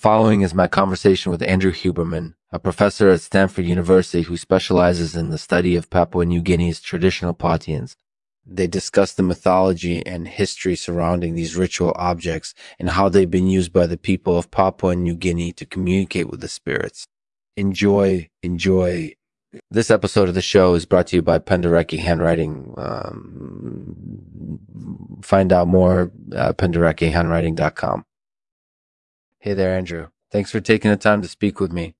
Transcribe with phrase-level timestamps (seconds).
[0.00, 5.28] following is my conversation with Andrew Huberman, a professor at Stanford University who specializes in
[5.28, 7.96] the study of Papua New Guinea's traditional Potheens.
[8.46, 13.74] They discuss the mythology and history surrounding these ritual objects and how they've been used
[13.74, 17.06] by the people of Papua New Guinea to communicate with the spirits.
[17.58, 19.12] Enjoy, enjoy.
[19.70, 22.72] This episode of the show is brought to you by Penderecki Handwriting.
[22.78, 24.60] Um,
[25.22, 28.06] find out more at pendereckihandwriting.com.
[29.42, 30.08] Hey there, Andrew.
[30.30, 31.94] Thanks for taking the time to speak with me.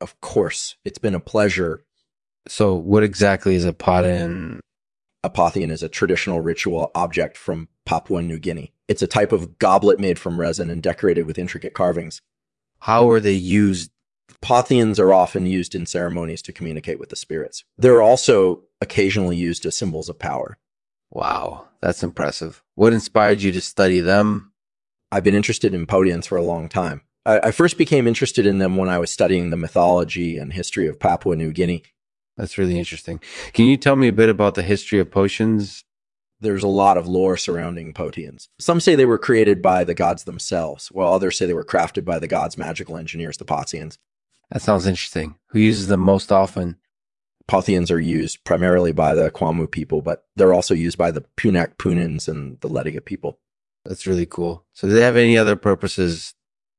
[0.00, 1.82] Of course, it's been a pleasure.
[2.46, 4.60] So, what exactly is a Potheen?
[5.24, 8.72] A Potheen is a traditional ritual object from Papua New Guinea.
[8.86, 12.22] It's a type of goblet made from resin and decorated with intricate carvings.
[12.78, 13.90] How are they used?
[14.40, 17.64] Potheens are often used in ceremonies to communicate with the spirits.
[17.76, 20.56] They're also occasionally used as symbols of power.
[21.10, 22.62] Wow, that's impressive.
[22.76, 24.52] What inspired you to study them?
[25.12, 27.02] I've been interested in Potheens for a long time.
[27.24, 30.86] I, I first became interested in them when I was studying the mythology and history
[30.86, 31.82] of Papua New Guinea.
[32.36, 33.20] That's really interesting.
[33.52, 35.84] Can you tell me a bit about the history of potions?
[36.38, 38.48] There's a lot of lore surrounding Potheens.
[38.58, 42.04] Some say they were created by the gods themselves, while others say they were crafted
[42.04, 43.96] by the gods' magical engineers, the Potheens.
[44.50, 45.36] That sounds interesting.
[45.48, 46.76] Who uses them most often?
[47.48, 51.78] Potheens are used primarily by the Kwamu people, but they're also used by the Punak
[51.78, 53.38] Punins and the Lediga people.
[53.88, 54.64] That's really cool.
[54.72, 56.34] So, do they have any other purposes?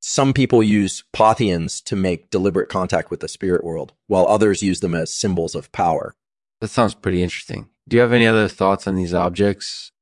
[0.00, 4.80] Some people use Potheens to make deliberate contact with the spirit world, while others use
[4.80, 6.14] them as symbols of power.
[6.60, 7.68] That sounds pretty interesting.
[7.88, 9.92] Do you have any other thoughts on these objects?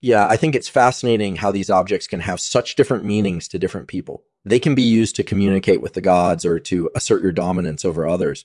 [0.00, 3.88] Yeah, I think it's fascinating how these objects can have such different meanings to different
[3.88, 4.24] people.
[4.44, 8.06] They can be used to communicate with the gods or to assert your dominance over
[8.06, 8.44] others.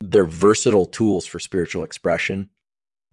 [0.00, 2.50] They're versatile tools for spiritual expression.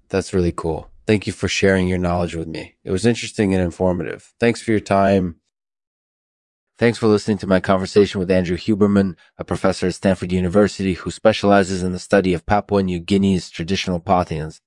[0.09, 0.89] That's really cool.
[1.05, 2.75] Thank you for sharing your knowledge with me.
[2.83, 4.33] It was interesting and informative.
[4.39, 5.35] Thanks for your time.
[6.79, 11.11] Thanks for listening to my conversation with Andrew Huberman, a professor at Stanford University who
[11.11, 14.59] specializes in the study of Papua New Guinea's traditional Potheens.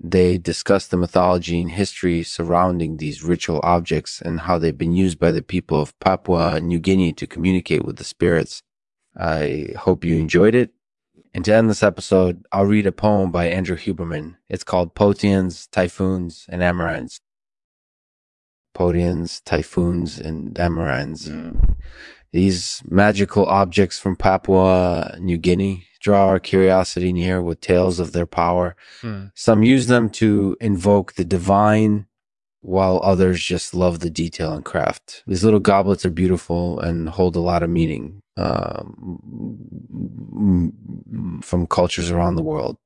[0.00, 5.18] They discuss the mythology and history surrounding these ritual objects and how they've been used
[5.20, 8.62] by the people of Papua New Guinea to communicate with the spirits.
[9.16, 10.73] I hope you enjoyed it.
[11.34, 14.36] And to end this episode, I'll read a poem by Andrew Huberman.
[14.48, 17.18] It's called Potheens, Typhoons, and Amerinds.
[18.72, 21.76] Potheens, Typhoons, and Amerinds.
[22.32, 28.26] These magical objects from Papua New Guinea draw our curiosity near with tales of their
[28.26, 28.76] power.
[29.00, 29.26] Hmm.
[29.34, 32.06] Some use them to invoke the divine,
[32.64, 35.22] while others just love the detail and craft.
[35.26, 39.02] These little goblets are beautiful and hold a lot of meaning um,
[41.42, 42.78] from cultures around the world.